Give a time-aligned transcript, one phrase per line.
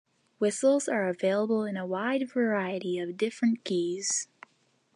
[0.39, 4.27] Whistles are available in a wide variety of different keys.